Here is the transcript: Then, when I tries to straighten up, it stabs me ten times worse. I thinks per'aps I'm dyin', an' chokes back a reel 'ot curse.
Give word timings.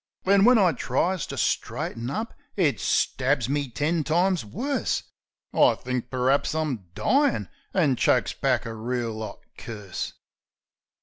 Then, 0.23 0.45
when 0.45 0.57
I 0.57 0.71
tries 0.71 1.27
to 1.27 1.37
straighten 1.37 2.09
up, 2.09 2.33
it 2.55 2.79
stabs 2.79 3.47
me 3.47 3.69
ten 3.69 4.03
times 4.03 4.43
worse. 4.43 5.03
I 5.53 5.75
thinks 5.75 6.07
per'aps 6.09 6.55
I'm 6.55 6.87
dyin', 6.95 7.49
an' 7.71 7.97
chokes 7.97 8.33
back 8.33 8.65
a 8.65 8.73
reel 8.73 9.21
'ot 9.21 9.41
curse. 9.59 10.13